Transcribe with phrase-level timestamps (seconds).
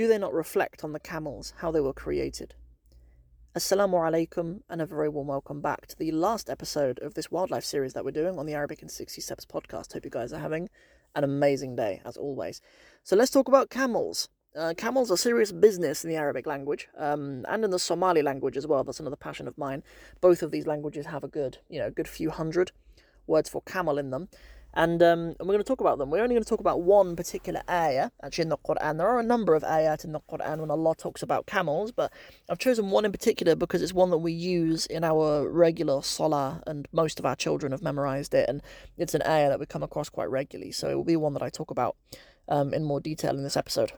[0.00, 2.54] do they not reflect on the camels, how they were created?
[3.54, 7.66] Assalamu alaikum, and a very warm welcome back to the last episode of this wildlife
[7.66, 9.92] series that we're doing on the Arabic in 60 Steps podcast.
[9.92, 10.70] Hope you guys are having
[11.14, 12.62] an amazing day, as always.
[13.04, 14.30] So let's talk about camels.
[14.56, 18.56] Uh, camels are serious business in the Arabic language um, and in the Somali language
[18.56, 18.82] as well.
[18.82, 19.82] That's another passion of mine.
[20.22, 22.72] Both of these languages have a good, you know, a good few hundred
[23.26, 24.30] words for camel in them.
[24.72, 26.10] And, um, and we're going to talk about them.
[26.10, 28.98] We're only going to talk about one particular ayah, actually, in the Quran.
[28.98, 32.12] There are a number of ayat in the Quran when Allah talks about camels, but
[32.48, 36.62] I've chosen one in particular because it's one that we use in our regular salah,
[36.66, 38.62] and most of our children have memorized it, and
[38.96, 40.70] it's an ayah that we come across quite regularly.
[40.70, 41.96] So it will be one that I talk about
[42.48, 43.92] um, in more detail in this episode.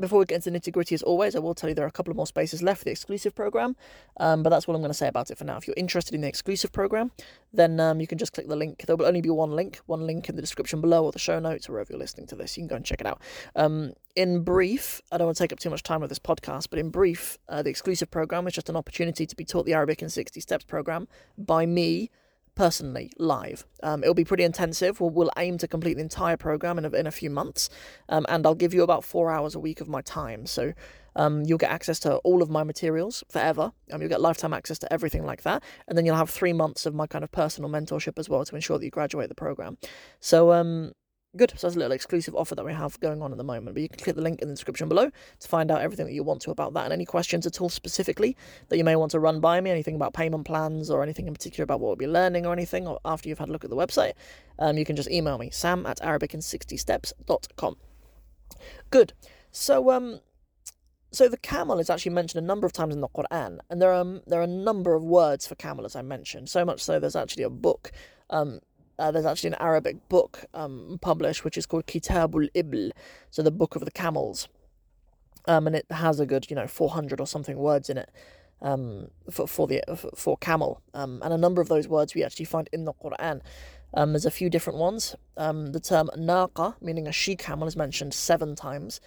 [0.00, 1.92] Before we get into nitty gritty, as always, I will tell you there are a
[1.92, 3.76] couple of more spaces left for the exclusive program,
[4.16, 5.58] um, but that's what I'm going to say about it for now.
[5.58, 7.12] If you're interested in the exclusive program,
[7.52, 8.86] then um, you can just click the link.
[8.86, 11.38] There will only be one link, one link in the description below or the show
[11.38, 12.56] notes or wherever you're listening to this.
[12.56, 13.20] You can go and check it out.
[13.54, 16.68] Um, in brief, I don't want to take up too much time with this podcast,
[16.70, 19.74] but in brief, uh, the exclusive program is just an opportunity to be taught the
[19.74, 22.10] Arabic in 60 Steps program by me
[22.60, 23.64] personally live.
[23.82, 25.00] Um, it'll be pretty intensive.
[25.00, 27.70] We'll, we'll, aim to complete the entire program in a, in a few months,
[28.10, 30.44] um, and I'll give you about four hours a week of my time.
[30.44, 30.74] So
[31.16, 33.72] um, you'll get access to all of my materials forever.
[33.90, 36.84] Um, you'll get lifetime access to everything like that, and then you'll have three months
[36.84, 39.78] of my kind of personal mentorship as well to ensure that you graduate the program.
[40.20, 40.92] So um,
[41.36, 41.52] Good.
[41.56, 43.74] So that's a little exclusive offer that we have going on at the moment.
[43.74, 46.12] But you can click the link in the description below to find out everything that
[46.12, 48.36] you want to about that and any questions at all specifically
[48.68, 51.34] that you may want to run by me, anything about payment plans or anything in
[51.34, 53.70] particular about what we'll be learning or anything, or after you've had a look at
[53.70, 54.14] the website,
[54.58, 57.76] um, you can just email me, sam at arabicin60steps.com.
[58.90, 59.12] Good.
[59.52, 60.18] So, um,
[61.12, 63.92] so the camel is actually mentioned a number of times in the Quran, and there
[63.92, 66.48] are there are a number of words for camel, as I mentioned.
[66.48, 67.92] So much so, there's actually a book
[68.30, 68.60] um,
[69.00, 72.90] uh, there's actually an Arabic book um, published which is called Kitabul Ibl,
[73.30, 74.48] so the Book of the Camels.
[75.46, 78.10] Um, and it has a good, you know, 400 or something words in it
[78.60, 79.82] um, for, for, the,
[80.14, 80.82] for camel.
[80.92, 83.40] Um, and a number of those words we actually find in the Quran.
[83.94, 85.16] Um, there's a few different ones.
[85.38, 89.00] Um, the term naqa, meaning a she camel, is mentioned seven times.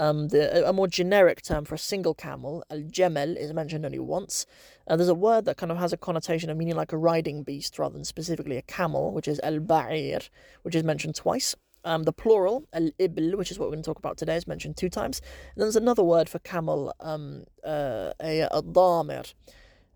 [0.00, 3.98] Um, the, a more generic term for a single camel, al jamal, is mentioned only
[3.98, 4.46] once.
[4.88, 7.42] Uh, there's a word that kind of has a connotation of meaning like a riding
[7.42, 10.30] beast rather than specifically a camel, which is al ba'ir,
[10.62, 11.54] which is mentioned twice.
[11.84, 14.46] Um, the plural, al ibl, which is what we're going to talk about today, is
[14.46, 15.20] mentioned two times.
[15.20, 19.34] And then there's another word for camel, um, uh, a, a damir,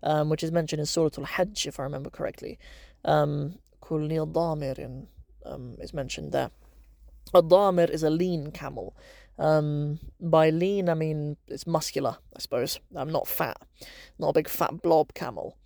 [0.03, 2.59] um, which is mentioned in Surah Al Hajj, if I remember correctly.
[3.03, 5.07] Um, damir
[5.47, 6.51] um, is mentioned there.
[7.33, 8.95] A damir is a lean camel.
[9.37, 12.79] Um, by lean, I mean it's muscular, I suppose.
[12.95, 13.57] I'm not fat,
[14.17, 15.57] not a big fat blob camel.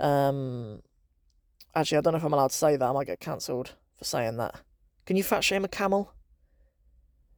[0.00, 0.82] Um,
[1.74, 2.88] actually, I don't know if I'm allowed to say that.
[2.88, 4.60] I might get cancelled for saying that.
[5.04, 6.12] Can you fat shame a camel?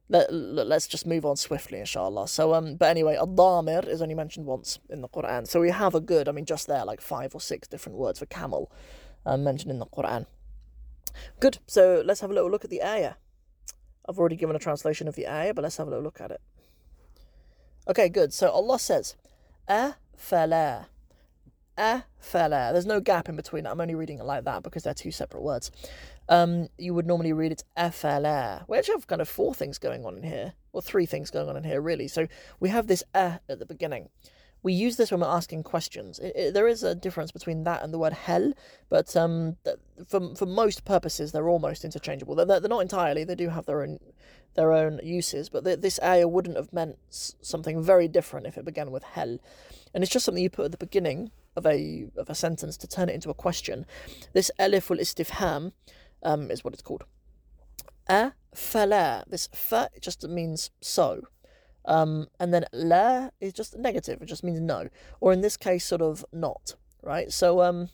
[0.07, 2.27] Let, let's just move on swiftly, inshallah.
[2.27, 5.47] So, um, but anyway, al-damir is only mentioned once in the Quran.
[5.47, 8.19] So we have a good, I mean, just there, like five or six different words
[8.19, 8.71] for camel
[9.25, 10.27] um, mentioned in the Quran.
[11.39, 11.57] Good.
[11.65, 13.13] So let's have a little look at the ayah.
[14.07, 16.31] I've already given a translation of the ayah, but let's have a little look at
[16.31, 16.41] it.
[17.87, 18.33] Okay, good.
[18.33, 19.15] So Allah says,
[19.69, 20.85] afala.
[21.77, 22.71] Afala.
[22.71, 23.67] There's no gap in between.
[23.67, 25.71] I'm only reading it like that because they're two separate words.
[26.29, 28.67] Um, you would normally read it afala.
[28.67, 31.49] We actually have kind of four things going on in here, or three things going
[31.49, 32.07] on in here, really.
[32.07, 32.27] So
[32.59, 34.09] we have this eh at the beginning
[34.65, 36.17] we use this when we're asking questions.
[36.17, 38.51] It, it, there is a difference between that and the word hal,
[38.89, 39.57] but um,
[40.07, 42.33] for for most purposes, they're almost interchangeable.
[42.33, 43.23] They're, they're not entirely.
[43.23, 43.99] They do have their own
[44.55, 48.65] their own uses, but the, this ayah wouldn't have meant something very different if it
[48.65, 49.37] began with hal,
[49.93, 52.87] and it's just something you put at the beginning of a of a sentence to
[52.87, 53.85] turn it into a question.
[54.33, 55.73] This alif ul istifham
[56.23, 57.03] um, is what it's called.
[58.09, 59.25] A fala.
[59.27, 61.27] This fa just means so.
[61.87, 64.89] Um, and then la is just negative, it just means no.
[65.19, 67.31] Or in this case, sort of not, right?
[67.31, 67.89] So, um,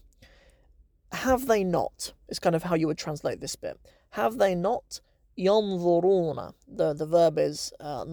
[1.12, 3.78] have they not is kind of how you would translate this bit.
[4.12, 5.02] Have they not
[5.38, 6.54] yanzuruna?
[6.68, 8.06] The, the verb is uh,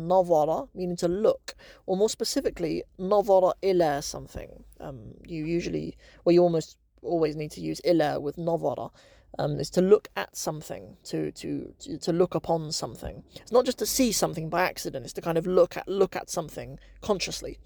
[0.74, 1.54] meaning to look.
[1.86, 4.64] Or more specifically, nazara ila something.
[4.80, 8.90] Um, you usually, well, you almost always need to use ila with nazara
[9.38, 13.22] um, is to look at something, to, to to to look upon something.
[13.36, 15.04] It's not just to see something by accident.
[15.04, 17.58] It's to kind of look at look at something consciously,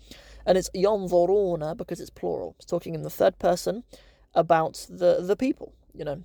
[0.46, 2.54] and it's yanzuruna because it's plural.
[2.58, 3.84] It's talking in the third person
[4.34, 5.72] about the the people.
[5.94, 6.22] You know,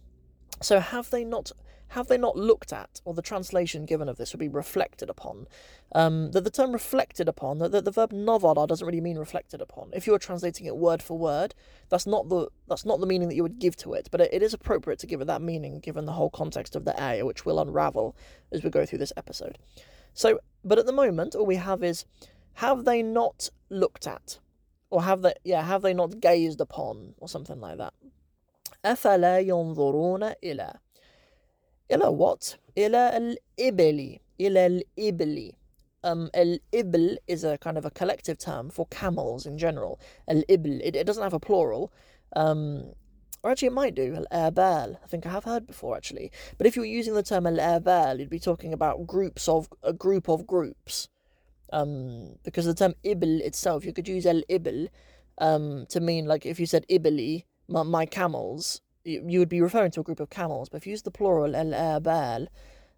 [0.61, 1.51] so have they not
[1.88, 5.46] have they not looked at, or the translation given of this would be reflected upon?
[5.94, 9.60] Um, that the term reflected upon, that the, the verb novara doesn't really mean reflected
[9.60, 9.90] upon.
[9.92, 11.54] If you were translating it word for word,
[11.90, 14.30] that's not the that's not the meaning that you would give to it, but it,
[14.32, 17.26] it is appropriate to give it that meaning given the whole context of the ayah,
[17.26, 18.16] which we'll unravel
[18.50, 19.58] as we go through this episode.
[20.14, 22.06] So, but at the moment, all we have is
[22.54, 24.38] have they not looked at?
[24.90, 27.14] Or have they, yeah, have they not gazed upon?
[27.16, 27.94] Or something like that.
[28.84, 30.74] أفلا ينظرون إلى
[31.90, 32.56] إلى what?
[32.78, 35.52] إلى الإبل إلى الإبل
[36.04, 40.00] um, al-ibl is a kind of a collective term for camels in general.
[40.28, 41.92] Al-ibl, it, it doesn't have a plural.
[42.34, 42.92] Um,
[43.42, 44.14] or actually, it might do.
[44.14, 46.30] Al-abal, I think I have heard before actually.
[46.58, 49.92] But if you were using the term al-abal, you'd be talking about groups of a
[49.92, 51.08] group of groups.
[51.72, 54.88] Um, because the term ibl itself, you could use al-ibl
[55.38, 59.91] um, to mean like if you said ibli, my, my camels, you would be referring
[59.91, 62.47] to a group of camels, but if you use the plural el Abal,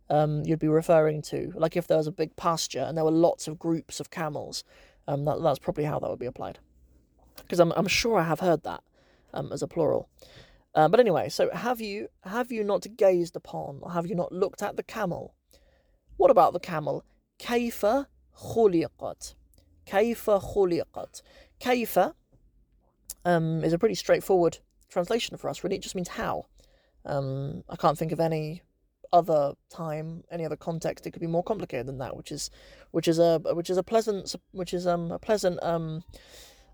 [0.10, 3.12] um, you'd be referring to like if there was a big pasture and there were
[3.12, 4.64] lots of groups of camels.
[5.08, 6.60] Um, that, that's probably how that would be applied,
[7.38, 8.84] because I'm I'm sure I have heard that
[9.34, 10.10] um, as a plural.
[10.76, 14.32] Uh, but anyway, so have you have you not gazed upon, or have you not
[14.32, 15.34] looked at the camel?
[16.18, 17.06] What about the camel?
[17.40, 18.08] Kaifa
[18.38, 19.36] khuliqat.
[19.88, 21.22] Kaifa khuliqat.
[21.60, 22.14] Kaifa
[23.26, 24.60] um, is a pretty straightforward
[24.90, 25.64] translation for us.
[25.64, 26.46] Really, it just means how.
[27.06, 28.62] Um, I can't think of any
[29.12, 32.52] other time, any other context, it could be more complicated than that, which is,
[32.92, 36.04] which is a, which is a pleasant, which is um a pleasant um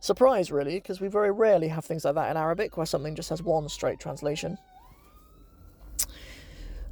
[0.02, 3.30] surprise really, because we very rarely have things like that in Arabic where something just
[3.30, 4.58] has one straight translation.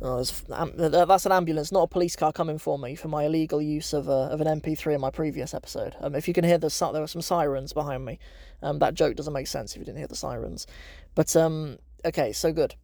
[0.02, 3.92] Oh, that's an ambulance, not a police car coming for me for my illegal use
[3.92, 5.96] of, uh, of an MP3 in my previous episode.
[6.00, 8.20] Um, if you can hear the there were some sirens behind me.
[8.62, 10.68] Um, that joke doesn't make sense if you didn't hear the sirens.
[11.16, 12.76] But um, okay, so good.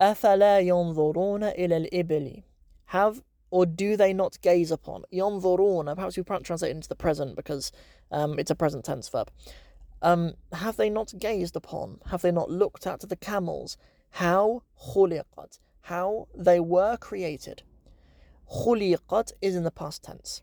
[0.00, 2.42] أفلا ينظرون إلى الإبل
[2.86, 5.04] Have or do they not gaze upon?
[5.12, 7.72] ينظرون, perhaps we translate it into the present because
[8.10, 9.30] um, it's a present tense verb.
[10.02, 12.00] Um, have they not gazed upon?
[12.06, 13.76] Have they not looked at the camels?
[14.12, 15.58] How خلقت?
[15.88, 17.62] How they were created.
[18.50, 20.42] خلقت is in the past tense.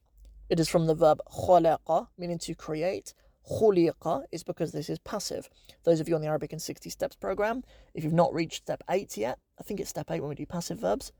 [0.50, 3.14] It is from the verb خلق, meaning to create,
[3.50, 5.50] Khuliqa is because this is passive.
[5.84, 7.64] Those of you on the Arabic in 60 Steps program,
[7.94, 10.46] if you've not reached step 8 yet, I think it's step 8 when we do
[10.46, 11.12] passive verbs,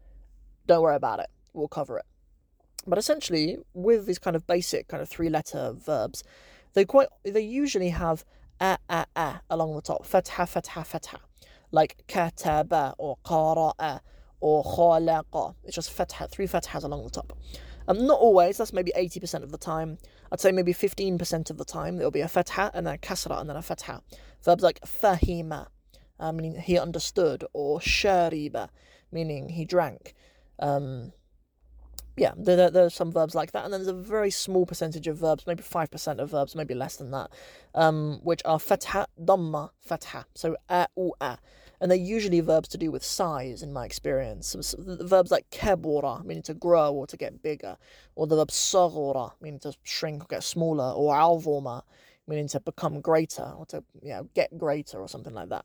[0.68, 1.30] don't worry about it.
[1.54, 2.06] We'll cover it.
[2.86, 6.24] But essentially, with these kind of basic kind of three letter verbs,
[6.74, 8.24] they quite they usually have
[8.60, 10.06] a a a along the top.
[10.06, 11.20] Fatha fatha fatha.
[11.72, 14.00] Like kataba or qara'a
[14.41, 15.55] or khalaqa.
[15.65, 17.37] It's just fatha, three fathas along the top.
[17.89, 19.99] Um, not always, that's maybe 80% of the time.
[20.33, 23.41] I'd say maybe 15% of the time there'll be a fatha and then a kasra
[23.41, 24.03] and then a fatha.
[24.45, 25.69] Verbs like fahima,
[26.19, 28.69] uh, meaning he understood, or shariba,
[29.13, 30.15] meaning he drank.
[30.59, 31.13] Um,
[32.17, 34.65] yeah, there, there, there, are some verbs like that, and then there's a very small
[34.65, 37.31] percentage of verbs, maybe 5% of verbs, maybe less than that,
[37.75, 40.25] um, which are fatha, dhamma, fatha.
[40.35, 41.39] So a, u, a
[41.81, 44.55] and they're usually verbs to do with size in my experience.
[44.79, 47.77] verbs like kebura, meaning to grow or to get bigger,
[48.15, 51.83] or the verb sagura, meaning to shrink or get smaller, or alvoma,
[52.27, 55.65] meaning to become greater or to you know, get greater or something like that.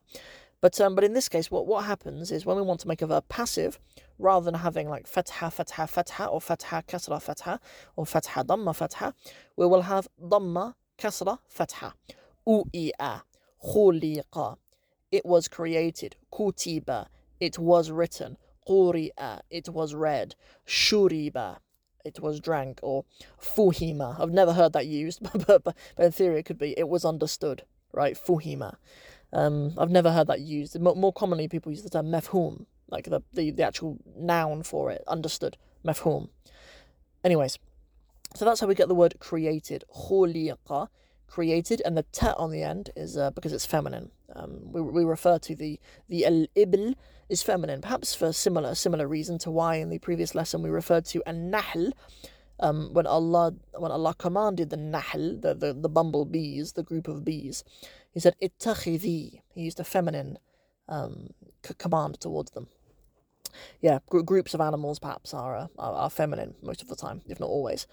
[0.60, 3.02] But um, but in this case, what, what happens is when we want to make
[3.02, 3.80] a verb passive,
[4.18, 7.58] rather than having like fatha, fatha, fatha, or fatha, kasra, fatha,
[7.96, 9.12] or fatha, dhamma, fatha,
[9.56, 11.94] we will have dhamma, kasra, fatha.
[12.46, 13.22] U'i'a,
[13.64, 14.56] khuliqa,
[15.12, 16.16] it was created.
[16.32, 17.06] Kutiba,
[17.38, 18.38] it was written.
[18.68, 20.34] Quri'a, it was read.
[20.66, 21.58] Shuriba,
[22.04, 22.80] it was drank.
[22.82, 23.04] Or
[23.40, 25.62] fuhima, I've never heard that used, but, but,
[25.96, 28.16] but in theory it could be it was understood, right?
[28.16, 28.76] Fuhima.
[29.32, 30.78] Um, I've never heard that used.
[30.80, 35.02] More commonly, people use the term mefhum, like the, the, the actual noun for it,
[35.06, 35.56] understood.
[35.84, 36.28] Mefhum.
[37.24, 37.58] Anyways,
[38.34, 39.84] so that's how we get the word created.
[39.94, 40.88] Khuliqa
[41.36, 44.10] created, and the ta on the end is uh, because it's feminine.
[44.36, 45.72] Um, we, we refer to the
[46.12, 46.94] the al ibl
[47.34, 51.06] is feminine, perhaps for similar similar reason to why in the previous lesson we referred
[51.14, 51.92] to an nahl.
[52.66, 57.24] Um, when Allah when Allah commanded the nahl, the, the, the bumblebees, the group of
[57.24, 57.64] bees,
[58.14, 59.40] He said ittakhidhi.
[59.54, 60.38] He used a feminine
[60.88, 61.30] um,
[61.66, 62.68] c- command towards them.
[63.80, 67.22] Yeah, gr- groups of animals perhaps are, uh, are are feminine most of the time,
[67.28, 67.86] if not always.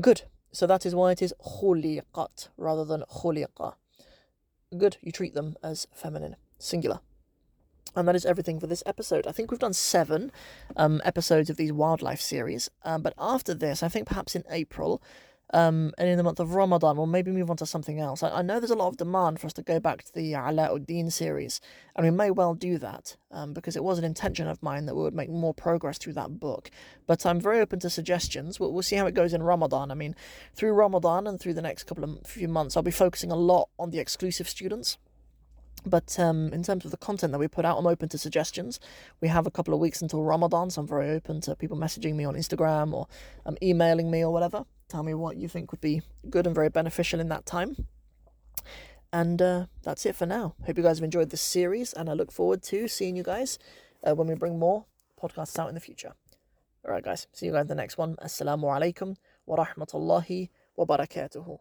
[0.00, 0.22] Good.
[0.52, 3.74] So that is why it is khuliqat rather than khuliqa.
[4.76, 7.00] Good, you treat them as feminine, singular.
[7.94, 9.26] And that is everything for this episode.
[9.26, 10.32] I think we've done seven
[10.76, 12.70] um, episodes of these wildlife series.
[12.84, 15.02] Um, but after this, I think perhaps in April,
[15.52, 18.22] um, and in the month of Ramadan, we'll maybe move on to something else.
[18.22, 20.32] I, I know there's a lot of demand for us to go back to the
[20.32, 21.60] Alauddin series,
[21.94, 24.94] and we may well do that um, because it was an intention of mine that
[24.94, 26.70] we would make more progress through that book.
[27.06, 28.58] But I'm very open to suggestions.
[28.58, 29.90] We'll, we'll see how it goes in Ramadan.
[29.90, 30.16] I mean,
[30.54, 33.68] through Ramadan and through the next couple of few months, I'll be focusing a lot
[33.78, 34.96] on the exclusive students.
[35.84, 38.78] But um, in terms of the content that we put out, I'm open to suggestions.
[39.20, 42.14] We have a couple of weeks until Ramadan, so I'm very open to people messaging
[42.14, 43.08] me on Instagram or
[43.44, 44.64] um, emailing me or whatever.
[44.92, 47.86] Tell me what you think would be good and very beneficial in that time.
[49.10, 50.54] And uh, that's it for now.
[50.66, 53.58] Hope you guys have enjoyed this series, and I look forward to seeing you guys
[54.06, 54.84] uh, when we bring more
[55.18, 56.12] podcasts out in the future.
[56.84, 57.26] All right, guys.
[57.32, 58.16] See you guys in the next one.
[58.16, 61.58] Assalamu alaikum wa rahmatullahi wa barakatuhu.